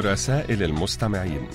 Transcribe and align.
رسائل 0.00 0.62
المستمعين. 0.62 1.48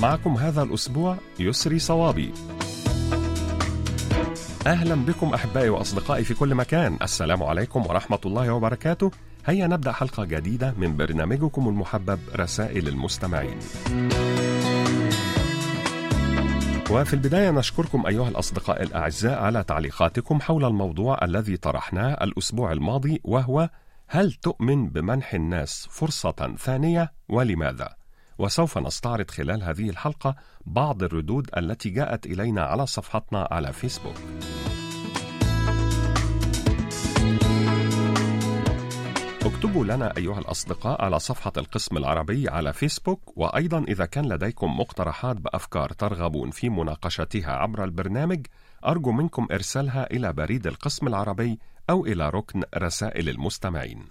معكم 0.00 0.36
هذا 0.36 0.62
الأسبوع 0.62 1.16
يسري 1.38 1.78
صوابي. 1.78 2.32
أهلا 4.66 4.94
بكم 4.94 5.34
أحبائي 5.34 5.68
وأصدقائي 5.68 6.24
في 6.24 6.34
كل 6.34 6.54
مكان. 6.54 6.98
السلام 7.02 7.42
عليكم 7.42 7.86
ورحمة 7.86 8.18
الله 8.26 8.52
وبركاته. 8.52 9.10
هيا 9.46 9.66
نبدأ 9.66 9.92
حلقة 9.92 10.24
جديدة 10.24 10.74
من 10.78 10.96
برنامجكم 10.96 11.68
المحبب 11.68 12.18
رسائل 12.36 12.88
المستمعين. 12.88 13.58
وفي 16.90 17.14
البداية 17.14 17.50
نشكركم 17.50 18.06
أيها 18.06 18.28
الأصدقاء 18.28 18.82
الأعزاء 18.82 19.42
على 19.42 19.64
تعليقاتكم 19.64 20.40
حول 20.40 20.64
الموضوع 20.64 21.24
الذي 21.24 21.56
طرحناه 21.56 22.12
الأسبوع 22.24 22.72
الماضي 22.72 23.20
وهو 23.24 23.68
هل 24.06 24.32
تؤمن 24.32 24.88
بمنح 24.88 25.34
الناس 25.34 25.88
فرصة 25.90 26.54
ثانية 26.58 27.12
ولماذا؟ 27.28 27.94
وسوف 28.38 28.78
نستعرض 28.78 29.30
خلال 29.30 29.62
هذه 29.62 29.90
الحلقة 29.90 30.36
بعض 30.66 31.02
الردود 31.02 31.50
التي 31.56 31.90
جاءت 31.90 32.26
إلينا 32.26 32.62
على 32.62 32.86
صفحتنا 32.86 33.48
على 33.50 33.72
فيسبوك. 33.72 34.16
اكتبوا 39.44 39.84
لنا 39.84 40.16
أيها 40.16 40.38
الأصدقاء 40.38 41.04
على 41.04 41.18
صفحة 41.18 41.52
القسم 41.56 41.96
العربي 41.96 42.48
على 42.48 42.72
فيسبوك 42.72 43.38
وأيضا 43.38 43.84
إذا 43.88 44.06
كان 44.06 44.32
لديكم 44.32 44.80
مقترحات 44.80 45.36
بأفكار 45.36 45.92
ترغبون 45.92 46.50
في 46.50 46.68
مناقشتها 46.68 47.52
عبر 47.52 47.84
البرنامج 47.84 48.46
أرجو 48.86 49.12
منكم 49.12 49.46
إرسالها 49.52 50.10
إلى 50.10 50.32
بريد 50.32 50.66
القسم 50.66 51.06
العربي 51.06 51.58
أو 51.90 52.06
إلى 52.06 52.30
ركن 52.30 52.62
رسائل 52.76 53.28
المستمعين. 53.28 54.04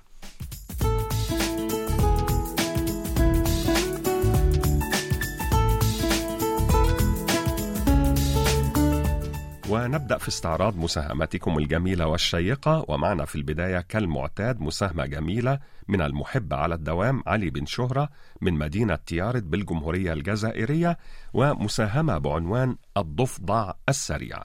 ونبدأ 9.69 10.17
في 10.17 10.27
استعراض 10.27 10.77
مساهماتكم 10.77 11.57
الجميلة 11.57 12.07
والشيقة 12.07 12.85
ومعنا 12.87 13.25
في 13.25 13.35
البداية 13.35 13.79
كالمعتاد 13.79 14.61
مساهمة 14.61 15.05
جميلة 15.05 15.59
من 15.87 16.01
المحب 16.01 16.53
على 16.53 16.75
الدوام 16.75 17.23
علي 17.27 17.49
بن 17.49 17.65
شهرة 17.65 18.09
من 18.41 18.53
مدينة 18.53 18.95
تيارت 18.95 19.43
بالجمهورية 19.43 20.13
الجزائرية 20.13 20.97
ومساهمة 21.33 22.17
بعنوان 22.17 22.75
الضفدع 22.97 23.71
السريع 23.89 24.43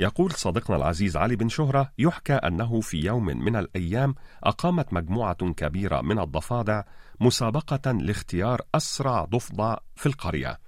يقول 0.00 0.32
صديقنا 0.32 0.76
العزيز 0.76 1.16
علي 1.16 1.36
بن 1.36 1.48
شهرة 1.48 1.92
يحكى 1.98 2.34
أنه 2.34 2.80
في 2.80 2.98
يوم 2.98 3.24
من 3.24 3.56
الأيام 3.56 4.14
أقامت 4.44 4.92
مجموعة 4.92 5.52
كبيرة 5.52 6.00
من 6.00 6.18
الضفادع 6.18 6.82
مسابقة 7.20 7.92
لاختيار 7.92 8.62
أسرع 8.74 9.24
ضفدع 9.24 9.76
في 9.96 10.06
القرية 10.06 10.58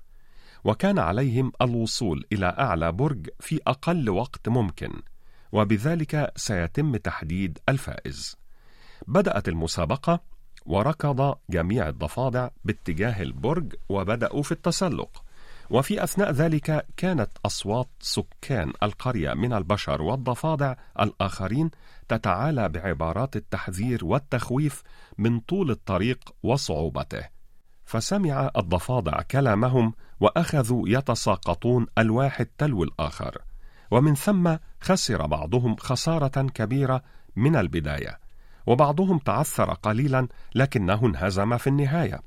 وكان 0.65 0.99
عليهم 0.99 1.53
الوصول 1.63 2.25
إلى 2.33 2.47
أعلى 2.47 2.93
برج 2.93 3.29
في 3.41 3.61
أقل 3.67 4.11
وقت 4.11 4.49
ممكن 4.49 4.93
وبذلك 5.53 6.33
سيتم 6.37 6.97
تحديد 6.97 7.59
الفائز. 7.69 8.37
بدأت 9.07 9.49
المسابقة 9.49 10.21
وركض 10.67 11.35
جميع 11.51 11.89
الضفادع 11.89 12.49
باتجاه 12.65 13.23
البرج 13.23 13.75
وبدأوا 13.89 14.43
في 14.43 14.53
التسلق. 14.53 15.25
وفي 15.71 16.05
أثناء 16.05 16.31
ذلك 16.31 16.87
كانت 16.97 17.31
أصوات 17.47 17.89
سكان 18.01 18.73
القرية 18.83 19.35
من 19.35 19.53
البشر 19.53 20.03
والضفادع 20.03 20.75
الآخرين 21.01 21.71
تتعالى 22.09 22.69
بعبارات 22.69 23.37
التحذير 23.37 24.05
والتخويف 24.05 24.83
من 25.19 25.41
طول 25.41 25.71
الطريق 25.71 26.35
وصعوبته. 26.43 27.25
فسمع 27.85 28.51
الضفادع 28.57 29.23
كلامهم 29.23 29.95
وأخذوا 30.21 30.89
يتساقطون 30.89 31.87
الواحد 31.99 32.47
تلو 32.59 32.83
الآخر. 32.83 33.39
ومن 33.91 34.15
ثم 34.15 34.57
خسر 34.81 35.27
بعضهم 35.27 35.77
خسارة 35.77 36.43
كبيرة 36.43 37.03
من 37.37 37.57
البداية. 37.57 38.19
وبعضهم 38.67 39.19
تعثر 39.19 39.75
قليلا 39.75 40.29
لكنه 40.55 41.07
انهزم 41.07 41.57
في 41.57 41.67
النهاية. 41.67 42.21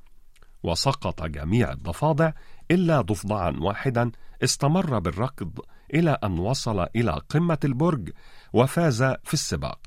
وسقط 0.63 1.23
جميع 1.23 1.71
الضفادع 1.71 2.31
إلا 2.71 3.01
ضفدعا 3.01 3.55
واحدا 3.59 4.11
استمر 4.43 4.99
بالركض 4.99 5.59
إلى 5.93 6.17
أن 6.23 6.39
وصل 6.39 6.87
إلى 6.95 7.21
قمة 7.29 7.57
البرج 7.63 8.09
وفاز 8.53 9.03
في 9.03 9.33
السباق. 9.33 9.79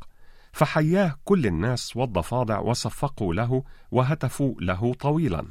فحياه 0.52 1.16
كل 1.24 1.46
الناس 1.46 1.96
والضفادع 1.96 2.58
وصفقوا 2.58 3.34
له 3.34 3.62
وهتفوا 3.90 4.54
له 4.60 4.94
طويلا. 4.94 5.46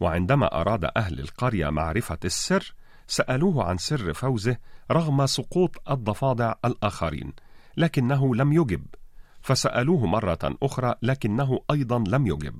وعندما 0.00 0.60
أراد 0.60 0.90
أهل 0.96 1.20
القرية 1.20 1.70
معرفة 1.70 2.18
السر 2.24 2.74
سألوه 3.06 3.64
عن 3.64 3.78
سر 3.78 4.12
فوزه 4.12 4.56
رغم 4.90 5.26
سقوط 5.26 5.90
الضفادع 5.90 6.54
الآخرين 6.64 7.32
لكنه 7.76 8.34
لم 8.34 8.52
يجب. 8.52 8.82
فسألوه 9.42 10.06
مرة 10.06 10.38
أخرى 10.62 10.94
لكنه 11.02 11.60
أيضا 11.70 11.98
لم 11.98 12.26
يجب. 12.26 12.58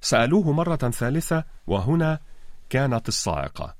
سألوه 0.00 0.52
مرة 0.52 0.76
ثالثة 0.76 1.44
وهنا 1.66 2.18
كانت 2.72 3.08
الصاعقة. 3.08 3.76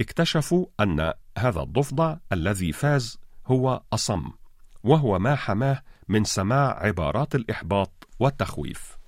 اكتشفوا 0.00 0.66
أن 0.80 1.12
هذا 1.38 1.60
الضفدع 1.60 2.16
الذي 2.32 2.72
فاز 2.72 3.18
هو 3.46 3.82
أصم 3.92 4.30
وهو 4.84 5.18
ما 5.18 5.34
حماه 5.34 5.82
من 6.08 6.24
سماع 6.24 6.86
عبارات 6.86 7.34
الإحباط 7.34 8.08
والتخويف. 8.20 8.98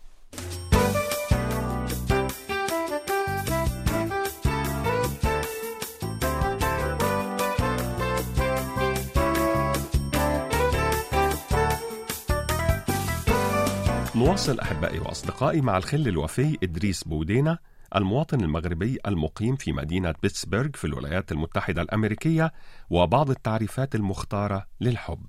نواصل 14.14 14.60
أحبائي 14.60 14.98
وأصدقائي 14.98 15.60
مع 15.60 15.76
الخل 15.76 16.08
الوفي 16.08 16.58
إدريس 16.62 17.04
بودينا 17.04 17.58
المواطن 17.96 18.40
المغربي 18.40 18.98
المقيم 19.06 19.56
في 19.56 19.72
مدينة 19.72 20.14
بيتسبرغ 20.22 20.70
في 20.74 20.84
الولايات 20.84 21.32
المتحدة 21.32 21.82
الأمريكية 21.82 22.52
وبعض 22.90 23.30
التعريفات 23.30 23.94
المختارة 23.94 24.66
للحب. 24.80 25.26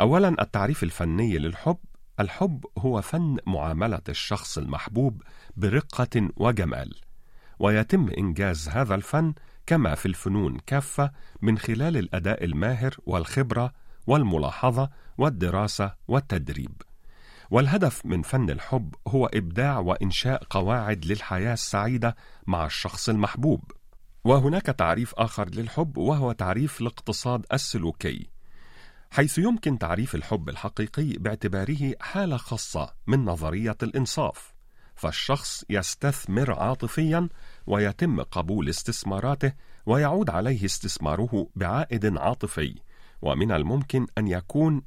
أولاً 0.00 0.42
التعريف 0.42 0.82
الفني 0.82 1.38
للحب 1.38 1.76
الحب 2.20 2.64
هو 2.78 3.02
فن 3.02 3.36
معاملة 3.46 4.00
الشخص 4.08 4.58
المحبوب 4.58 5.22
برقة 5.56 6.28
وجمال، 6.36 6.94
ويتم 7.58 8.08
إنجاز 8.18 8.68
هذا 8.68 8.94
الفن 8.94 9.34
كما 9.66 9.94
في 9.94 10.06
الفنون 10.06 10.58
كافة 10.66 11.10
من 11.42 11.58
خلال 11.58 11.96
الأداء 11.96 12.44
الماهر 12.44 12.96
والخبرة 13.06 13.72
والملاحظة 14.06 14.90
والدراسة 15.18 15.94
والتدريب. 16.08 16.82
والهدف 17.50 18.06
من 18.06 18.22
فن 18.22 18.50
الحب 18.50 18.94
هو 19.08 19.26
إبداع 19.26 19.78
وإنشاء 19.78 20.44
قواعد 20.50 21.04
للحياة 21.06 21.52
السعيدة 21.52 22.16
مع 22.46 22.66
الشخص 22.66 23.08
المحبوب. 23.08 23.72
وهناك 24.24 24.66
تعريف 24.66 25.14
آخر 25.14 25.48
للحب 25.48 25.96
وهو 25.98 26.32
تعريف 26.32 26.80
الاقتصاد 26.80 27.46
السلوكي. 27.52 28.30
حيث 29.10 29.38
يمكن 29.38 29.78
تعريف 29.78 30.14
الحب 30.14 30.48
الحقيقي 30.48 31.12
باعتباره 31.12 31.94
حالة 32.00 32.36
خاصة 32.36 32.94
من 33.06 33.24
نظرية 33.24 33.76
الإنصاف. 33.82 34.54
فالشخص 34.94 35.64
يستثمر 35.70 36.52
عاطفيا 36.52 37.28
ويتم 37.66 38.22
قبول 38.22 38.68
استثماراته 38.68 39.52
ويعود 39.86 40.30
عليه 40.30 40.64
استثماره 40.64 41.48
بعائد 41.56 42.16
عاطفي. 42.18 42.74
ومن 43.22 43.52
الممكن 43.52 44.06
أن 44.18 44.28
يكون 44.28 44.82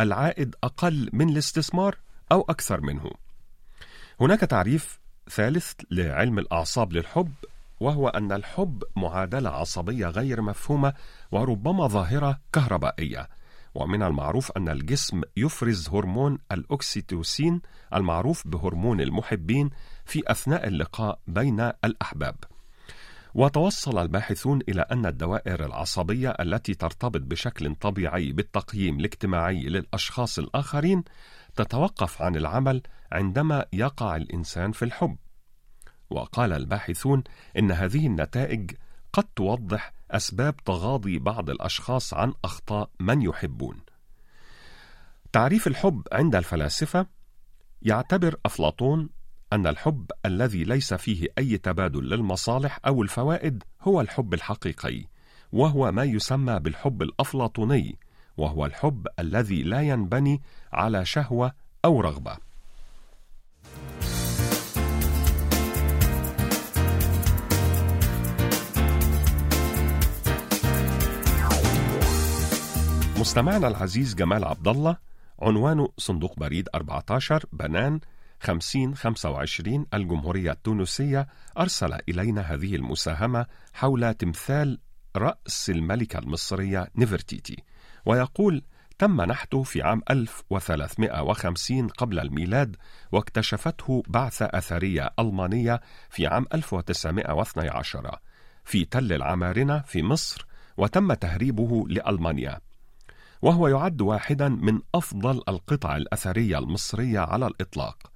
العائد 0.00 0.54
أقل 0.64 1.10
من 1.12 1.28
الاستثمار 1.28 1.96
أو 2.32 2.40
أكثر 2.48 2.80
منه. 2.80 3.10
هناك 4.20 4.40
تعريف 4.40 5.00
ثالث 5.30 5.72
لعلم 5.90 6.38
الأعصاب 6.38 6.92
للحب 6.92 7.32
وهو 7.80 8.08
أن 8.08 8.32
الحب 8.32 8.82
معادلة 8.96 9.50
عصبية 9.50 10.06
غير 10.06 10.42
مفهومة 10.42 10.94
وربما 11.32 11.86
ظاهرة 11.86 12.40
كهربائية. 12.52 13.28
ومن 13.74 14.02
المعروف 14.02 14.52
أن 14.56 14.68
الجسم 14.68 15.22
يفرز 15.36 15.88
هرمون 15.88 16.38
الأكسيتوسين 16.52 17.60
المعروف 17.94 18.48
بهرمون 18.48 19.00
المحبين 19.00 19.70
في 20.04 20.22
أثناء 20.26 20.68
اللقاء 20.68 21.18
بين 21.26 21.60
الأحباب. 21.84 22.36
وتوصل 23.34 23.98
الباحثون 23.98 24.60
إلى 24.68 24.80
أن 24.92 25.06
الدوائر 25.06 25.64
العصبية 25.64 26.30
التي 26.30 26.74
ترتبط 26.74 27.20
بشكل 27.20 27.74
طبيعي 27.74 28.32
بالتقييم 28.32 29.00
الاجتماعي 29.00 29.62
للأشخاص 29.62 30.38
الآخرين 30.38 31.04
تتوقف 31.64 32.22
عن 32.22 32.36
العمل 32.36 32.82
عندما 33.12 33.66
يقع 33.72 34.16
الإنسان 34.16 34.72
في 34.72 34.84
الحب. 34.84 35.16
وقال 36.10 36.52
الباحثون 36.52 37.24
إن 37.58 37.72
هذه 37.72 38.06
النتائج 38.06 38.70
قد 39.12 39.24
توضح 39.36 39.92
أسباب 40.10 40.56
تغاضي 40.56 41.18
بعض 41.18 41.50
الأشخاص 41.50 42.14
عن 42.14 42.32
أخطاء 42.44 42.90
من 43.00 43.22
يحبون. 43.22 43.80
تعريف 45.32 45.66
الحب 45.66 46.02
عند 46.12 46.36
الفلاسفة 46.36 47.06
يعتبر 47.82 48.40
أفلاطون 48.46 49.08
أن 49.52 49.66
الحب 49.66 50.10
الذي 50.26 50.64
ليس 50.64 50.94
فيه 50.94 51.28
أي 51.38 51.58
تبادل 51.58 52.08
للمصالح 52.08 52.78
أو 52.86 53.02
الفوائد 53.02 53.62
هو 53.80 54.00
الحب 54.00 54.34
الحقيقي، 54.34 55.04
وهو 55.52 55.92
ما 55.92 56.04
يسمى 56.04 56.58
بالحب 56.58 57.02
الأفلاطوني، 57.02 57.98
وهو 58.40 58.66
الحب 58.66 59.06
الذي 59.18 59.62
لا 59.62 59.80
ينبني 59.82 60.42
على 60.72 61.04
شهوة 61.04 61.52
أو 61.84 62.00
رغبة. 62.00 62.36
مستمعنا 73.20 73.68
العزيز 73.68 74.14
جمال 74.14 74.44
عبد 74.44 74.68
الله 74.68 74.96
عنوانه 75.42 75.88
صندوق 75.98 76.38
بريد 76.38 76.68
14 76.74 77.44
بنان 77.52 78.00
5025 78.40 79.86
الجمهورية 79.94 80.50
التونسية 80.52 81.26
أرسل 81.58 81.98
إلينا 82.08 82.40
هذه 82.40 82.74
المساهمة 82.76 83.46
حول 83.72 84.14
تمثال 84.14 84.78
رأس 85.16 85.70
الملكة 85.70 86.18
المصرية 86.18 86.88
نفرتيتي 86.96 87.56
ويقول 88.06 88.62
تم 88.98 89.22
نحته 89.22 89.62
في 89.62 89.82
عام 89.82 90.02
1350 90.10 91.88
قبل 91.88 92.18
الميلاد 92.18 92.76
واكتشفته 93.12 94.02
بعثة 94.08 94.46
أثرية 94.46 95.10
ألمانية 95.18 95.80
في 96.10 96.26
عام 96.26 96.46
1912 96.54 98.18
في 98.64 98.84
تل 98.84 99.12
العمارنة 99.12 99.78
في 99.78 100.02
مصر 100.02 100.46
وتم 100.76 101.12
تهريبه 101.12 101.84
لألمانيا. 101.88 102.60
وهو 103.42 103.68
يعد 103.68 104.00
واحدا 104.00 104.48
من 104.48 104.80
أفضل 104.94 105.42
القطع 105.48 105.96
الأثرية 105.96 106.58
المصرية 106.58 107.20
على 107.20 107.46
الإطلاق. 107.46 108.12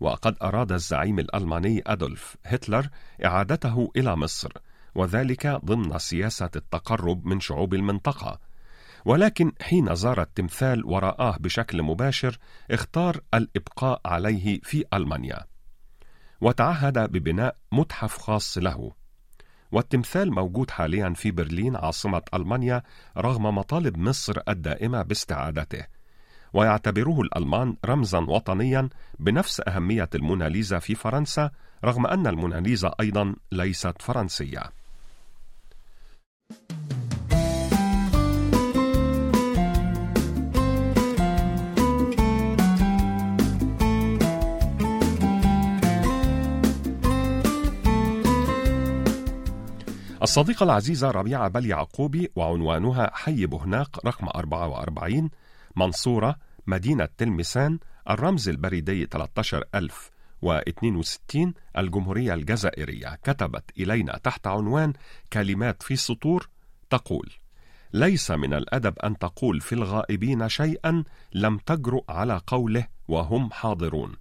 وقد 0.00 0.36
أراد 0.42 0.72
الزعيم 0.72 1.18
الألماني 1.18 1.82
أدولف 1.86 2.36
هتلر 2.46 2.88
إعادته 3.24 3.90
إلى 3.96 4.16
مصر 4.16 4.52
وذلك 4.94 5.46
ضمن 5.46 5.98
سياسة 5.98 6.50
التقرب 6.56 7.26
من 7.26 7.40
شعوب 7.40 7.74
المنطقة. 7.74 8.45
ولكن 9.06 9.52
حين 9.60 9.94
زار 9.94 10.22
التمثال 10.22 10.84
ورآه 10.84 11.36
بشكل 11.40 11.82
مباشر 11.82 12.38
اختار 12.70 13.20
الإبقاء 13.34 14.00
عليه 14.04 14.60
في 14.62 14.84
ألمانيا. 14.94 15.44
وتعهد 16.40 16.98
ببناء 16.98 17.56
متحف 17.72 18.18
خاص 18.18 18.58
له. 18.58 18.92
والتمثال 19.72 20.32
موجود 20.32 20.70
حاليا 20.70 21.12
في 21.16 21.30
برلين 21.30 21.76
عاصمة 21.76 22.22
ألمانيا 22.34 22.82
رغم 23.18 23.42
مطالب 23.42 23.98
مصر 23.98 24.40
الدائمة 24.48 25.02
باستعادته. 25.02 25.84
ويعتبره 26.52 27.20
الألمان 27.20 27.76
رمزا 27.84 28.18
وطنيا 28.18 28.88
بنفس 29.18 29.62
أهمية 29.68 30.10
الموناليزا 30.14 30.78
في 30.78 30.94
فرنسا 30.94 31.50
رغم 31.84 32.06
أن 32.06 32.26
الموناليزا 32.26 32.94
أيضا 33.00 33.34
ليست 33.52 34.02
فرنسية. 34.02 34.72
الصديقة 50.22 50.64
العزيزة 50.64 51.10
ربيعة 51.10 51.48
بل 51.48 51.66
يعقوبي 51.66 52.30
وعنوانها 52.36 53.10
حي 53.14 53.46
بهناق 53.46 54.06
رقم 54.06 54.28
44 54.28 55.30
منصورة 55.76 56.36
مدينة 56.66 57.08
تلمسان 57.18 57.78
الرمز 58.10 58.48
البريدي 58.48 59.06
13062 59.06 61.54
الجمهورية 61.78 62.34
الجزائرية 62.34 63.18
كتبت 63.22 63.64
إلينا 63.78 64.18
تحت 64.18 64.46
عنوان 64.46 64.92
كلمات 65.32 65.82
في 65.82 65.96
سطور 65.96 66.48
تقول 66.90 67.32
ليس 67.92 68.30
من 68.30 68.54
الأدب 68.54 68.98
أن 68.98 69.18
تقول 69.18 69.60
في 69.60 69.74
الغائبين 69.74 70.48
شيئا 70.48 71.04
لم 71.32 71.58
تجرؤ 71.58 72.04
على 72.08 72.40
قوله 72.46 72.86
وهم 73.08 73.52
حاضرون. 73.52 74.16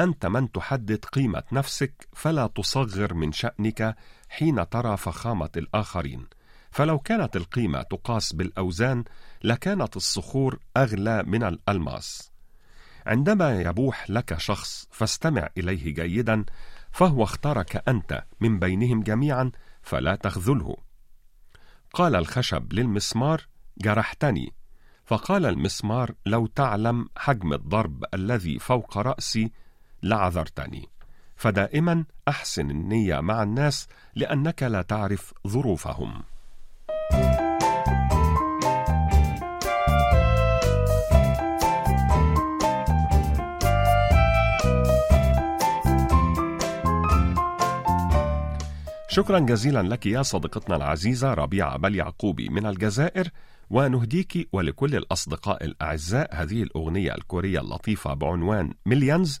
أنت 0.00 0.26
من 0.26 0.52
تحدد 0.52 1.04
قيمة 1.04 1.42
نفسك 1.52 2.08
فلا 2.12 2.46
تصغر 2.46 3.14
من 3.14 3.32
شأنك 3.32 3.96
حين 4.28 4.68
ترى 4.68 4.96
فخامة 4.96 5.50
الآخرين. 5.56 6.26
فلو 6.70 6.98
كانت 6.98 7.36
القيمة 7.36 7.82
تقاس 7.82 8.32
بالأوزان 8.32 9.04
لكانت 9.44 9.96
الصخور 9.96 10.58
أغلى 10.76 11.22
من 11.22 11.42
الألماس. 11.42 12.30
عندما 13.06 13.60
يبوح 13.60 14.10
لك 14.10 14.38
شخص 14.38 14.88
فاستمع 14.90 15.48
إليه 15.58 15.94
جيدا 15.94 16.44
فهو 16.92 17.24
اختارك 17.24 17.88
أنت 17.88 18.24
من 18.40 18.58
بينهم 18.58 19.02
جميعا 19.02 19.50
فلا 19.82 20.14
تخذله. 20.14 20.76
قال 21.94 22.16
الخشب 22.16 22.72
للمسمار 22.72 23.46
جرحتني. 23.78 24.52
فقال 25.04 25.46
المسمار 25.46 26.14
لو 26.26 26.46
تعلم 26.46 27.08
حجم 27.16 27.52
الضرب 27.52 28.04
الذي 28.14 28.58
فوق 28.58 28.98
رأسي 28.98 29.52
لعذرتني 30.06 30.88
فدائما 31.36 32.04
أحسن 32.28 32.70
النية 32.70 33.20
مع 33.20 33.42
الناس 33.42 33.88
لأنك 34.14 34.62
لا 34.62 34.82
تعرف 34.82 35.32
ظروفهم. 35.46 36.22
شكرا 49.08 49.38
جزيلا 49.38 49.82
لك 49.82 50.06
يا 50.06 50.22
صديقتنا 50.22 50.76
العزيزة 50.76 51.34
ربيعة 51.34 51.76
بل 51.76 51.94
يعقوبي 51.94 52.48
من 52.48 52.66
الجزائر 52.66 53.28
ونهديك 53.70 54.48
ولكل 54.52 54.96
الأصدقاء 54.96 55.64
الأعزاء 55.64 56.28
هذه 56.34 56.62
الأغنية 56.62 57.14
الكورية 57.14 57.60
اللطيفة 57.60 58.14
بعنوان 58.14 58.74
مليونز 58.86 59.40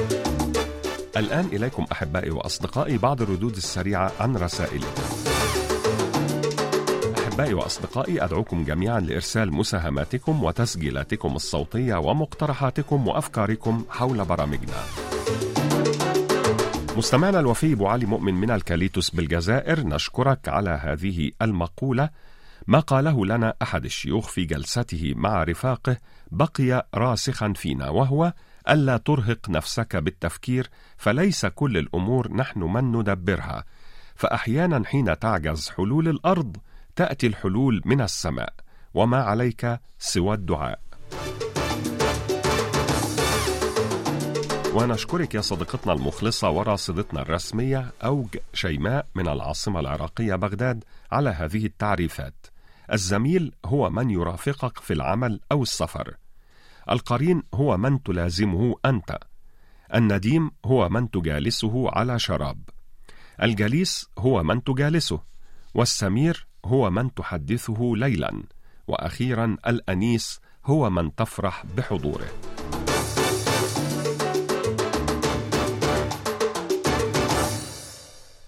الآن 1.17 1.45
إليكم 1.45 1.85
أحبائي 1.91 2.31
وأصدقائي 2.31 2.97
بعض 2.97 3.21
الردود 3.21 3.55
السريعة 3.55 4.11
عن 4.19 4.35
رسائلكم 4.37 5.03
أحبائي 7.19 7.53
وأصدقائي 7.53 8.23
أدعوكم 8.23 8.63
جميعا 8.63 8.99
لإرسال 8.99 9.53
مساهماتكم 9.53 10.43
وتسجيلاتكم 10.43 11.35
الصوتية 11.35 11.95
ومقترحاتكم 11.95 13.07
وأفكاركم 13.07 13.85
حول 13.89 14.25
برامجنا. 14.25 14.83
مستمعنا 16.97 17.39
الوفي 17.39 17.73
أبو 17.73 17.87
علي 17.87 18.05
مؤمن 18.05 18.33
من 18.33 18.51
الكاليتوس 18.51 19.09
بالجزائر 19.09 19.79
نشكرك 19.87 20.49
على 20.49 20.69
هذه 20.83 21.31
المقولة 21.41 22.09
ما 22.67 22.79
قاله 22.79 23.25
لنا 23.25 23.53
أحد 23.61 23.85
الشيوخ 23.85 24.27
في 24.27 24.45
جلسته 24.45 25.13
مع 25.15 25.43
رفاقه 25.43 25.97
بقي 26.31 26.87
راسخا 26.95 27.53
فينا 27.55 27.89
وهو 27.89 28.33
ألا 28.69 28.97
ترهق 28.97 29.49
نفسك 29.49 29.95
بالتفكير 29.95 30.69
فليس 30.97 31.45
كل 31.45 31.77
الأمور 31.77 32.33
نحن 32.33 32.59
من 32.59 32.91
ندبرها. 32.91 33.63
فأحيانا 34.15 34.83
حين 34.85 35.19
تعجز 35.19 35.69
حلول 35.69 36.07
الأرض 36.07 36.57
تأتي 36.95 37.27
الحلول 37.27 37.81
من 37.85 38.01
السماء. 38.01 38.53
وما 38.93 39.23
عليك 39.23 39.79
سوى 39.99 40.35
الدعاء. 40.35 40.79
ونشكرك 44.73 45.35
يا 45.35 45.41
صديقتنا 45.41 45.93
المخلصة 45.93 46.49
وراصدتنا 46.49 47.21
الرسمية 47.21 47.91
أوج 48.03 48.37
شيماء 48.53 49.07
من 49.15 49.27
العاصمة 49.27 49.79
العراقية 49.79 50.35
بغداد 50.35 50.83
على 51.11 51.29
هذه 51.29 51.65
التعريفات. 51.65 52.47
الزميل 52.93 53.53
هو 53.65 53.89
من 53.89 54.09
يرافقك 54.09 54.79
في 54.79 54.93
العمل 54.93 55.39
أو 55.51 55.63
السفر. 55.63 56.15
القرين 56.89 57.43
هو 57.53 57.77
من 57.77 58.03
تلازمه 58.03 58.75
أنت. 58.85 59.17
النديم 59.95 60.51
هو 60.65 60.89
من 60.89 61.11
تجالسه 61.11 61.89
على 61.89 62.19
شراب. 62.19 62.59
الجليس 63.41 64.09
هو 64.19 64.43
من 64.43 64.63
تجالسه 64.63 65.19
والسمير 65.73 66.47
هو 66.65 66.89
من 66.89 67.13
تحدثه 67.13 67.93
ليلا 67.95 68.43
وأخيرا 68.87 69.57
الأنيس 69.67 70.39
هو 70.65 70.89
من 70.89 71.15
تفرح 71.15 71.65
بحضوره. 71.77 72.27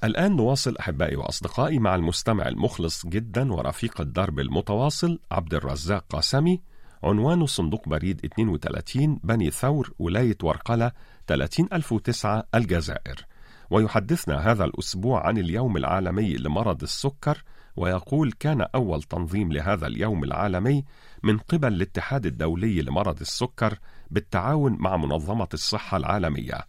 الآن 0.03 0.35
نواصل 0.35 0.77
أحبائي 0.77 1.15
وأصدقائي 1.15 1.79
مع 1.79 1.95
المستمع 1.95 2.47
المخلص 2.47 3.05
جدا 3.05 3.53
ورفيق 3.53 4.01
الدرب 4.01 4.39
المتواصل 4.39 5.19
عبد 5.31 5.53
الرزاق 5.53 6.05
قاسمي 6.09 6.61
عنوان 7.03 7.45
صندوق 7.45 7.89
بريد 7.89 8.25
32 8.25 9.19
بني 9.23 9.51
ثور 9.51 9.93
ولاية 9.99 10.37
ورقلة 10.43 10.91
30009 11.27 12.43
الجزائر. 12.55 13.25
ويحدثنا 13.69 14.51
هذا 14.51 14.65
الأسبوع 14.65 15.27
عن 15.27 15.37
اليوم 15.37 15.77
العالمي 15.77 16.35
لمرض 16.35 16.81
السكر 16.83 17.43
ويقول 17.75 18.31
كان 18.31 18.61
أول 18.75 19.03
تنظيم 19.03 19.53
لهذا 19.53 19.87
اليوم 19.87 20.23
العالمي 20.23 20.85
من 21.23 21.37
قبل 21.37 21.73
الاتحاد 21.73 22.25
الدولي 22.25 22.81
لمرض 22.81 23.19
السكر 23.19 23.79
بالتعاون 24.11 24.77
مع 24.79 24.97
منظمة 24.97 25.47
الصحة 25.53 25.97
العالمية 25.97 26.67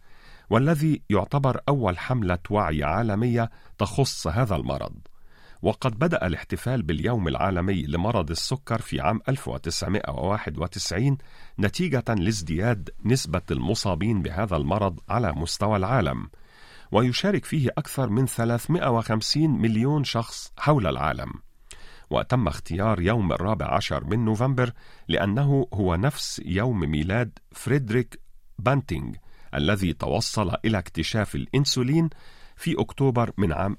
والذي 0.49 1.01
يعتبر 1.09 1.61
أول 1.69 1.97
حملة 1.99 2.39
وعي 2.49 2.83
عالمية 2.83 3.49
تخص 3.77 4.27
هذا 4.27 4.55
المرض. 4.55 4.93
وقد 5.65 5.99
بدأ 5.99 6.27
الاحتفال 6.27 6.83
باليوم 6.83 7.27
العالمي 7.27 7.83
لمرض 7.83 8.31
السكر 8.31 8.81
في 8.81 9.01
عام 9.01 9.21
1991 9.29 11.17
نتيجة 11.59 12.03
لازدياد 12.09 12.89
نسبة 13.05 13.41
المصابين 13.51 14.21
بهذا 14.21 14.55
المرض 14.55 14.99
على 15.09 15.31
مستوى 15.31 15.77
العالم. 15.77 16.29
ويشارك 16.91 17.45
فيه 17.45 17.69
أكثر 17.77 18.09
من 18.09 18.25
350 18.25 19.49
مليون 19.49 20.03
شخص 20.03 20.51
حول 20.57 20.87
العالم. 20.87 21.33
وتم 22.09 22.47
اختيار 22.47 23.01
يوم 23.01 23.31
الرابع 23.31 23.73
عشر 23.75 24.03
من 24.03 24.25
نوفمبر 24.25 24.71
لأنه 25.07 25.67
هو 25.73 25.95
نفس 25.95 26.41
يوم 26.45 26.79
ميلاد 26.79 27.39
فريدريك 27.51 28.19
بانتينغ 28.59 29.13
الذي 29.55 29.93
توصل 29.93 30.55
إلى 30.65 30.77
اكتشاف 30.77 31.35
الإنسولين 31.35 32.09
في 32.55 32.75
أكتوبر 32.79 33.31
من 33.37 33.53
عام 33.53 33.77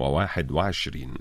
1921 0.00 1.14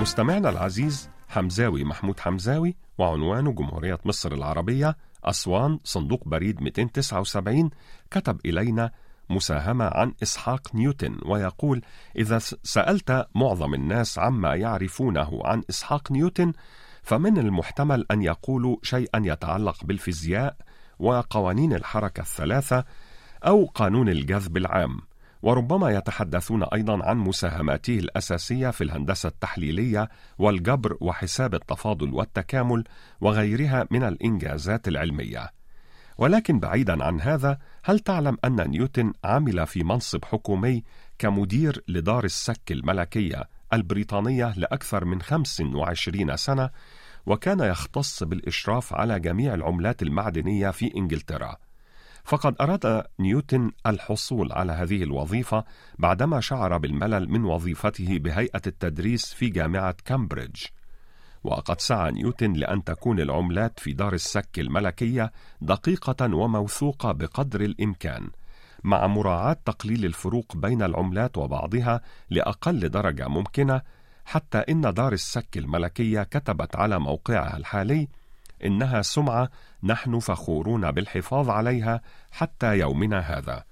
مستمعنا 0.00 0.48
العزيز 0.50 1.10
حمزاوي 1.28 1.84
محمود 1.84 2.20
حمزاوي 2.20 2.76
وعنوانه 2.98 3.52
جمهورية 3.52 3.98
مصر 4.04 4.32
العربية 4.32 4.96
أسوان 5.24 5.78
صندوق 5.84 6.28
بريد 6.28 6.62
279 6.62 7.70
كتب 8.10 8.40
إلينا 8.46 8.90
مساهمة 9.30 9.84
عن 9.84 10.12
إسحاق 10.22 10.74
نيوتن 10.74 11.18
ويقول 11.26 11.82
إذا 12.16 12.38
سألت 12.62 13.26
معظم 13.34 13.74
الناس 13.74 14.18
عما 14.18 14.54
يعرفونه 14.54 15.40
عن 15.44 15.62
إسحاق 15.70 16.12
نيوتن 16.12 16.52
فمن 17.02 17.38
المحتمل 17.38 18.06
أن 18.10 18.22
يقولوا 18.22 18.76
شيئا 18.82 19.22
يتعلق 19.24 19.84
بالفيزياء 19.84 20.56
وقوانين 20.98 21.72
الحركة 21.72 22.20
الثلاثة 22.20 22.84
أو 23.46 23.64
قانون 23.64 24.08
الجذب 24.08 24.56
العام 24.56 25.00
وربما 25.42 25.90
يتحدثون 25.90 26.62
أيضا 26.62 27.04
عن 27.04 27.16
مساهماته 27.16 27.98
الأساسية 27.98 28.70
في 28.70 28.84
الهندسة 28.84 29.28
التحليلية 29.28 30.08
والجبر 30.38 30.96
وحساب 31.00 31.54
التفاضل 31.54 32.14
والتكامل 32.14 32.84
وغيرها 33.20 33.86
من 33.90 34.02
الإنجازات 34.02 34.88
العلمية. 34.88 35.50
ولكن 36.18 36.60
بعيدا 36.60 37.04
عن 37.04 37.20
هذا 37.20 37.58
هل 37.84 37.98
تعلم 37.98 38.36
أن 38.44 38.70
نيوتن 38.70 39.12
عمل 39.24 39.66
في 39.66 39.84
منصب 39.84 40.24
حكومي 40.24 40.82
كمدير 41.18 41.84
لدار 41.88 42.24
السك 42.24 42.72
الملكية 42.72 43.48
البريطانية 43.72 44.52
لأكثر 44.56 45.04
من 45.04 45.22
25 45.22 46.36
سنة 46.36 46.70
وكان 47.26 47.60
يختص 47.60 48.22
بالإشراف 48.22 48.94
على 48.94 49.20
جميع 49.20 49.54
العملات 49.54 50.02
المعدنية 50.02 50.70
في 50.70 50.96
إنجلترا؟ 50.96 51.56
فقد 52.24 52.54
أراد 52.60 53.04
نيوتن 53.20 53.70
الحصول 53.86 54.52
على 54.52 54.72
هذه 54.72 55.02
الوظيفة 55.02 55.64
بعدما 55.98 56.40
شعر 56.40 56.78
بالملل 56.78 57.30
من 57.30 57.44
وظيفته 57.44 58.18
بهيئة 58.18 58.62
التدريس 58.66 59.34
في 59.34 59.48
جامعة 59.48 59.96
كامبريدج. 60.04 60.64
وقد 61.44 61.80
سعى 61.80 62.10
نيوتن 62.10 62.52
لأن 62.52 62.84
تكون 62.84 63.20
العملات 63.20 63.80
في 63.80 63.92
دار 63.92 64.14
السك 64.14 64.58
الملكية 64.58 65.32
دقيقة 65.60 66.34
وموثوقة 66.34 67.12
بقدر 67.12 67.60
الإمكان 67.60 68.30
مع 68.84 69.06
مراعاة 69.06 69.56
تقليل 69.64 70.04
الفروق 70.04 70.56
بين 70.56 70.82
العملات 70.82 71.38
وبعضها 71.38 72.00
لأقل 72.30 72.88
درجة 72.88 73.28
ممكنة 73.28 73.80
حتى 74.24 74.58
إن 74.58 74.80
دار 74.80 75.12
السك 75.12 75.56
الملكية 75.56 76.22
كتبت 76.22 76.76
على 76.76 76.98
موقعها 76.98 77.56
الحالي 77.56 78.08
إنها 78.64 79.02
سمعة 79.02 79.48
نحن 79.82 80.18
فخورون 80.18 80.90
بالحفاظ 80.90 81.50
عليها 81.50 82.00
حتى 82.30 82.78
يومنا 82.78 83.18
هذا. 83.18 83.64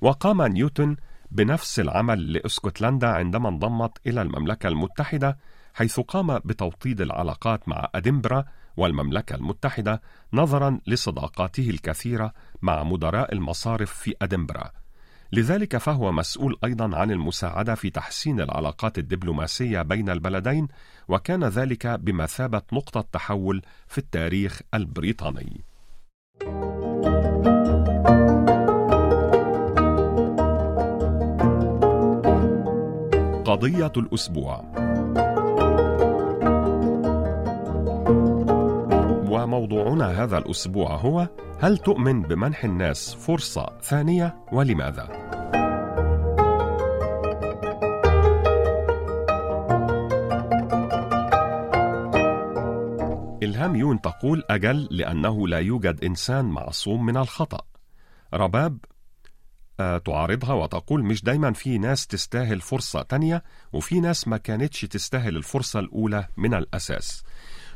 وقام 0.00 0.42
نيوتن 0.42 0.96
بنفس 1.30 1.80
العمل 1.80 2.32
لإسكتلندا 2.32 3.08
عندما 3.08 3.48
انضمت 3.48 3.98
إلى 4.06 4.22
المملكة 4.22 4.68
المتحدة 4.68 5.38
حيث 5.76 6.00
قام 6.00 6.38
بتوطيد 6.38 7.00
العلاقات 7.00 7.68
مع 7.68 7.88
أدنبرا 7.94 8.44
والمملكة 8.76 9.36
المتحدة 9.36 10.02
نظرا 10.32 10.80
لصداقاته 10.86 11.70
الكثيرة 11.70 12.32
مع 12.62 12.82
مدراء 12.82 13.32
المصارف 13.32 13.92
في 13.92 14.14
أدنبرا. 14.22 14.70
لذلك 15.32 15.76
فهو 15.76 16.12
مسؤول 16.12 16.56
أيضا 16.64 16.96
عن 16.96 17.10
المساعدة 17.10 17.74
في 17.74 17.90
تحسين 17.90 18.40
العلاقات 18.40 18.98
الدبلوماسية 18.98 19.82
بين 19.82 20.10
البلدين 20.10 20.68
وكان 21.08 21.44
ذلك 21.44 21.86
بمثابة 21.86 22.62
نقطة 22.72 23.04
تحول 23.12 23.62
في 23.86 23.98
التاريخ 23.98 24.60
البريطاني. 24.74 25.60
قضية 33.44 33.92
الأسبوع. 33.96 34.85
وموضوعنا 39.46 40.22
هذا 40.24 40.38
الأسبوع 40.38 40.96
هو 40.96 41.28
هل 41.60 41.78
تؤمن 41.78 42.22
بمنح 42.22 42.64
الناس 42.64 43.14
فرصة 43.14 43.66
ثانية 43.82 44.36
ولماذا؟ 44.52 45.08
إلهام 53.42 53.76
يون 53.76 54.00
تقول 54.00 54.42
أجل 54.50 54.88
لأنه 54.90 55.48
لا 55.48 55.58
يوجد 55.58 56.04
إنسان 56.04 56.44
معصوم 56.44 57.06
من 57.06 57.16
الخطأ 57.16 57.60
رباب 58.34 58.78
آه 59.80 59.98
تعارضها 59.98 60.52
وتقول 60.52 61.04
مش 61.04 61.22
دايما 61.24 61.52
في 61.52 61.78
ناس 61.78 62.06
تستاهل 62.06 62.60
فرصة 62.60 63.02
تانية 63.02 63.42
وفي 63.72 64.00
ناس 64.00 64.28
ما 64.28 64.36
كانتش 64.36 64.80
تستاهل 64.80 65.36
الفرصة 65.36 65.80
الأولى 65.80 66.28
من 66.36 66.54
الأساس 66.54 67.22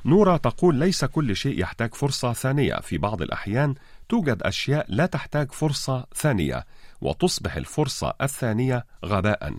نورا 0.04 0.36
تقول 0.36 0.74
ليس 0.74 1.04
كل 1.04 1.36
شيء 1.36 1.60
يحتاج 1.60 1.94
فرصة 1.94 2.32
ثانية. 2.32 2.74
في 2.74 2.98
بعض 2.98 3.22
الأحيان 3.22 3.74
توجد 4.08 4.42
أشياء 4.42 4.86
لا 4.88 5.06
تحتاج 5.06 5.52
فرصة 5.52 6.06
ثانية 6.14 6.66
وتصبح 7.00 7.56
الفرصة 7.56 8.14
الثانية 8.22 8.86
غباء. 9.04 9.54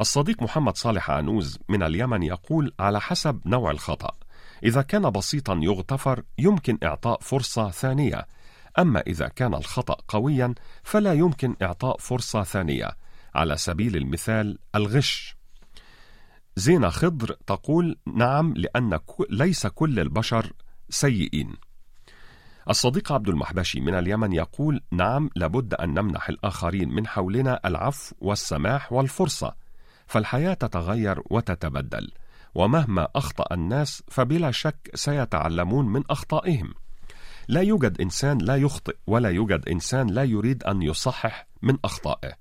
الصديق 0.00 0.42
محمد 0.42 0.76
صالح 0.76 1.10
عنوز 1.10 1.58
من 1.68 1.82
اليمن 1.82 2.22
يقول 2.22 2.72
على 2.80 3.00
حسب 3.00 3.40
نوع 3.46 3.70
الخطأ 3.70 4.10
إذا 4.64 4.82
كان 4.82 5.10
بسيطا 5.10 5.60
يغتفر 5.62 6.22
يمكن 6.38 6.78
إعطاء 6.82 7.20
فرصة 7.20 7.70
ثانية 7.70 8.26
أما 8.78 9.00
إذا 9.00 9.28
كان 9.28 9.54
الخطأ 9.54 9.96
قويا 10.08 10.54
فلا 10.82 11.12
يمكن 11.12 11.56
إعطاء 11.62 11.96
فرصة 11.98 12.42
ثانية. 12.42 12.90
على 13.34 13.56
سبيل 13.56 13.96
المثال 13.96 14.58
الغش. 14.74 15.36
زينة 16.56 16.88
خضر 16.88 17.36
تقول 17.46 17.96
نعم 18.06 18.54
لأن 18.56 18.98
ليس 19.30 19.66
كل 19.66 20.00
البشر 20.00 20.52
سيئين. 20.90 21.54
الصديق 22.70 23.12
عبد 23.12 23.28
المحبشي 23.28 23.80
من 23.80 23.94
اليمن 23.94 24.32
يقول 24.32 24.80
نعم 24.90 25.30
لابد 25.36 25.74
أن 25.74 25.94
نمنح 25.94 26.28
الآخرين 26.28 26.88
من 26.88 27.06
حولنا 27.06 27.60
العفو 27.64 28.14
والسماح 28.20 28.92
والفرصة 28.92 29.54
فالحياة 30.06 30.54
تتغير 30.54 31.22
وتتبدل 31.30 32.10
ومهما 32.54 33.08
أخطأ 33.16 33.54
الناس 33.54 34.02
فبلا 34.08 34.50
شك 34.50 34.90
سيتعلمون 34.94 35.88
من 35.88 36.02
أخطائهم. 36.10 36.74
لا 37.48 37.60
يوجد 37.60 38.00
إنسان 38.00 38.38
لا 38.38 38.56
يخطئ 38.56 38.96
ولا 39.06 39.28
يوجد 39.28 39.68
إنسان 39.68 40.06
لا 40.06 40.24
يريد 40.24 40.62
أن 40.62 40.82
يصحح 40.82 41.46
من 41.62 41.78
أخطائه 41.84 42.32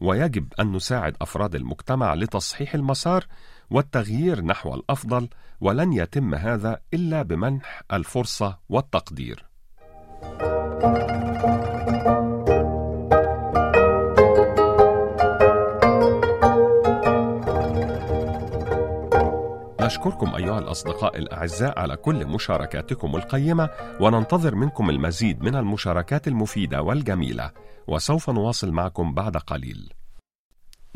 ويجب 0.00 0.52
أن 0.60 0.72
نساعد 0.72 1.16
أفراد 1.20 1.54
المجتمع 1.54 2.14
لتصحيح 2.14 2.74
المسار 2.74 3.26
والتغيير 3.70 4.40
نحو 4.44 4.74
الأفضل 4.74 5.28
ولن 5.60 5.92
يتم 5.92 6.34
هذا 6.34 6.80
إلا 6.94 7.22
بمنح 7.22 7.82
الفرصة 7.92 8.58
والتقدير. 8.68 9.44
نشكركم 19.80 20.34
أيها 20.34 20.58
الأصدقاء 20.58 21.18
الأعزاء 21.18 21.78
على 21.78 21.96
كل 21.96 22.26
مشاركاتكم 22.26 23.16
القيمة 23.16 23.70
وننتظر 24.00 24.54
منكم 24.54 24.90
المزيد 24.90 25.42
من 25.42 25.54
المشاركات 25.56 26.28
المفيدة 26.28 26.82
والجميلة 26.82 27.50
وسوف 27.86 28.30
نواصل 28.30 28.70
معكم 28.72 29.14
بعد 29.14 29.36
قليل. 29.36 29.92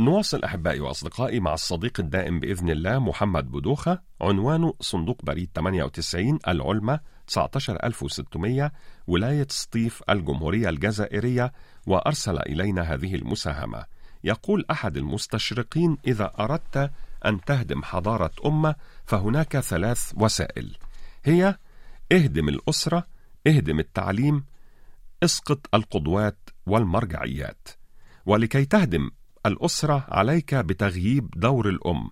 نواصل 0.04 0.44
أحبائي 0.44 0.80
وأصدقائي 0.80 1.40
مع 1.40 1.54
الصديق 1.54 2.00
الدائم 2.00 2.40
بإذن 2.40 2.70
الله 2.70 2.98
محمد 2.98 3.50
بدوخة 3.50 4.02
عنوانه 4.20 4.74
صندوق 4.80 5.24
بريد 5.24 5.50
98 5.54 6.38
العلمة 6.48 7.00
19600 7.26 8.72
ولاية 9.06 9.46
سطيف 9.50 10.02
الجمهورية 10.10 10.68
الجزائرية 10.68 11.52
وأرسل 11.86 12.38
إلينا 12.38 12.82
هذه 12.82 13.14
المساهمة. 13.14 13.84
يقول 14.24 14.64
أحد 14.70 14.96
المستشرقين 14.96 15.98
إذا 16.06 16.32
أردت 16.40 16.90
أن 17.26 17.40
تهدم 17.40 17.82
حضارة 17.82 18.30
أمة 18.46 18.74
فهناك 19.04 19.60
ثلاث 19.60 20.12
وسائل. 20.16 20.76
هي 21.24 21.58
اهدم 22.12 22.48
الأسرة 22.48 23.06
اهدم 23.46 23.78
التعليم 23.78 24.44
اسقط 25.22 25.74
القدوات 25.74 26.38
والمرجعيات. 26.66 27.68
ولكي 28.26 28.64
تهدم 28.64 29.10
الأسرة 29.46 30.06
عليك 30.08 30.54
بتغييب 30.54 31.30
دور 31.36 31.68
الأم. 31.68 32.10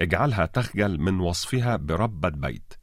اجعلها 0.00 0.46
تخجل 0.46 1.00
من 1.00 1.20
وصفها 1.20 1.76
بربة 1.76 2.28
بيت 2.28 2.74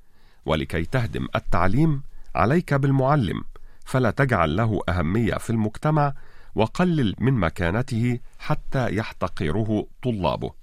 ولكي 0.45 0.85
تهدم 0.85 1.27
التعليم 1.35 2.03
عليك 2.35 2.73
بالمعلم. 2.73 3.43
فلا 3.85 4.11
تجعل 4.11 4.55
له 4.55 4.81
أهمية 4.89 5.33
في 5.33 5.49
المجتمع 5.49 6.13
وقلل 6.55 7.15
من 7.19 7.33
مكانته 7.33 8.19
حتى 8.39 8.95
يحتقره 8.95 9.87
طلابه. 10.03 10.53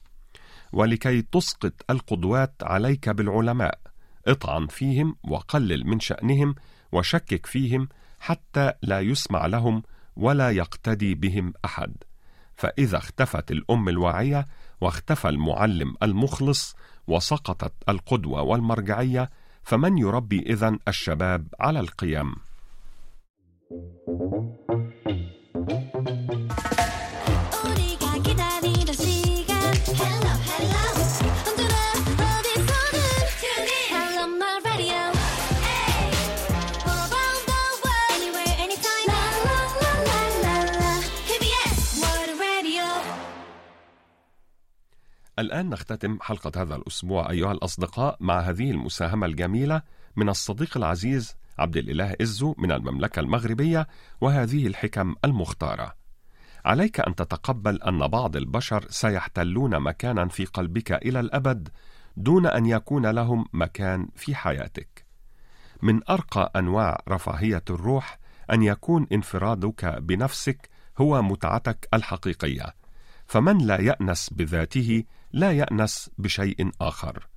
ولكي 0.73 1.23
تسقط 1.23 1.73
القدوات 1.91 2.55
عليك 2.63 3.09
بالعلماء. 3.09 3.79
اطعن 4.27 4.67
فيهم 4.67 5.17
وقلل 5.25 5.87
من 5.87 6.01
شأنهم 6.01 6.55
وشكك 6.93 7.47
فيهم 7.47 7.89
حتى 8.21 8.73
لا 8.83 9.01
يسمع 9.01 9.47
لهم 9.47 9.83
ولا 10.17 10.51
يقتدي 10.51 11.15
بهم 11.15 11.53
أحد. 11.65 11.95
فإذا 12.59 12.99
اختفت 12.99 13.51
الأم 13.51 13.89
الواعية 13.89 14.47
واختفى 14.81 15.29
المعلم 15.29 15.95
المخلص 16.03 16.77
وسقطت 17.07 17.73
القدوة 17.89 18.43
والمرجعية 18.43 19.31
فمن 19.63 19.99
يربي 19.99 20.39
إذن 20.39 20.79
الشباب 20.89 21.47
على 21.61 21.81
القيم؟ 21.81 22.35
الآن 45.39 45.69
نختتم 45.69 46.19
حلقة 46.21 46.63
هذا 46.63 46.77
الأسبوع 46.77 47.31
أيها 47.31 47.53
الأصدقاء 47.53 48.17
مع 48.21 48.41
هذه 48.41 48.71
المساهمة 48.71 49.27
الجميلة 49.27 49.83
من 50.17 50.29
الصديق 50.29 50.77
العزيز 50.77 51.37
عبد 51.59 51.77
الإله 51.77 52.15
إزو 52.23 52.55
من 52.59 52.73
المملكة 52.73 53.21
المغربية 53.21 53.89
وهذه 54.21 54.67
الحكم 54.67 55.15
المختارة. 55.25 55.95
عليك 56.65 57.01
أن 57.01 57.15
تتقبل 57.15 57.83
أن 57.83 58.07
بعض 58.07 58.37
البشر 58.37 58.87
سيحتلون 58.89 59.81
مكانا 59.81 60.29
في 60.29 60.45
قلبك 60.45 60.93
إلى 60.93 61.21
الأبد 61.21 61.69
دون 62.17 62.47
أن 62.47 62.67
يكون 62.67 63.07
لهم 63.07 63.45
مكان 63.53 64.09
في 64.17 64.35
حياتك. 64.35 65.07
من 65.83 66.01
أرقى 66.11 66.53
أنواع 66.57 67.03
رفاهية 67.09 67.65
الروح 67.71 68.19
أن 68.53 68.63
يكون 68.63 69.07
انفرادك 69.13 69.85
بنفسك 69.85 70.69
هو 70.99 71.23
متعتك 71.23 71.89
الحقيقية. 71.95 72.75
فمن 73.29 73.59
لا 73.59 73.81
يأنس 73.81 74.31
بذاته 74.33 75.05
لا 75.33 75.53
يأنس 75.53 76.11
بشيء 76.19 76.71
آخر. 76.81 77.29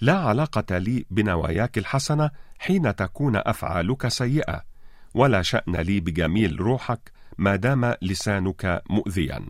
لا 0.00 0.18
علاقة 0.18 0.78
لي 0.78 1.06
بنواياك 1.10 1.78
الحسنة 1.78 2.30
حين 2.58 2.96
تكون 2.96 3.36
أفعالك 3.36 4.08
سيئة، 4.08 4.62
ولا 5.14 5.42
شأن 5.42 5.76
لي 5.76 6.00
بجميل 6.00 6.60
روحك 6.60 7.12
ما 7.38 7.56
دام 7.56 7.94
لسانك 8.02 8.82
مؤذيا. 8.90 9.46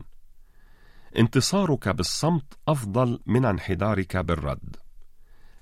انتصارك 1.18 1.88
بالصمت 1.88 2.58
أفضل 2.68 3.20
من 3.26 3.44
انحدارك 3.44 4.16
بالرد. 4.16 4.76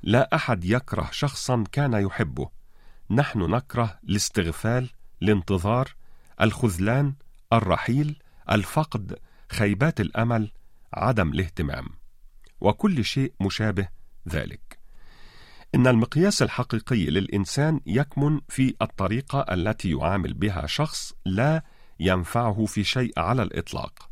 لا 0.03 0.35
أحد 0.35 0.65
يكره 0.65 1.09
شخصا 1.13 1.65
كان 1.73 1.93
يحبه. 1.93 2.49
نحن 3.11 3.39
نكره 3.39 3.99
الاستغفال، 4.05 4.91
الانتظار، 5.23 5.95
الخذلان، 6.41 7.15
الرحيل، 7.53 8.19
الفقد، 8.51 9.19
خيبات 9.53 10.01
الأمل 10.01 10.51
عدم 10.95 11.33
الاهتمام 11.33 11.89
وكل 12.61 13.05
شيء 13.05 13.33
مشابه 13.41 13.89
ذلك. 14.29 14.79
إن 15.75 15.87
المقياس 15.87 16.43
الحقيقي 16.43 17.05
للإنسان 17.05 17.81
يكمن 17.87 18.41
في 18.49 18.75
الطريقة 18.83 19.41
التي 19.41 19.91
يعامل 19.91 20.35
بها 20.35 20.67
شخص 20.67 21.13
لا 21.27 21.63
ينفعه 22.01 22.65
في 22.65 22.85
شيء 22.85 23.13
على 23.17 23.43
الإطلاق. 23.43 24.11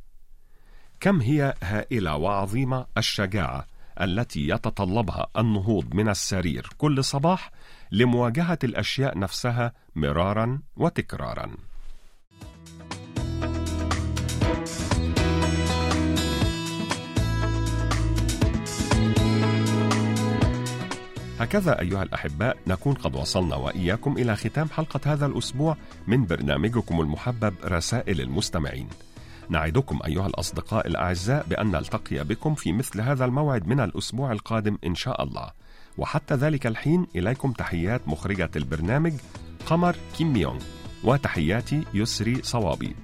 كم 1.00 1.20
هي 1.20 1.54
هائلة 1.62 2.16
وعظيمة 2.16 2.86
الشجاعة 2.98 3.66
التي 4.00 4.48
يتطلبها 4.48 5.26
النهوض 5.38 5.94
من 5.94 6.08
السرير 6.08 6.68
كل 6.78 7.04
صباح 7.04 7.50
لمواجهة 7.92 8.58
الأشياء 8.64 9.18
نفسها 9.18 9.72
مرارا 9.94 10.60
وتكرارا. 10.76 11.56
هكذا 21.42 21.80
أيها 21.80 22.02
الأحباء 22.02 22.56
نكون 22.66 22.94
قد 22.94 23.16
وصلنا 23.16 23.56
وإياكم 23.56 24.16
إلى 24.18 24.36
ختام 24.36 24.68
حلقة 24.68 25.00
هذا 25.12 25.26
الأسبوع 25.26 25.76
من 26.06 26.26
برنامجكم 26.26 27.00
المحبب 27.00 27.54
رسائل 27.64 28.20
المستمعين. 28.20 28.88
نعدكم 29.48 29.98
أيها 30.06 30.26
الأصدقاء 30.26 30.86
الأعزاء 30.86 31.46
بأن 31.50 31.70
نلتقي 31.70 32.24
بكم 32.24 32.54
في 32.54 32.72
مثل 32.72 33.00
هذا 33.00 33.24
الموعد 33.24 33.66
من 33.66 33.80
الأسبوع 33.80 34.32
القادم 34.32 34.78
إن 34.86 34.94
شاء 34.94 35.22
الله. 35.22 35.50
وحتى 35.98 36.34
ذلك 36.34 36.66
الحين 36.66 37.06
إليكم 37.16 37.52
تحيات 37.52 38.08
مخرجة 38.08 38.50
البرنامج 38.56 39.12
قمر 39.66 39.96
كيم 40.18 40.32
ميونغ 40.32 40.62
وتحياتي 41.04 41.84
يسري 41.94 42.42
صوابي. 42.42 42.94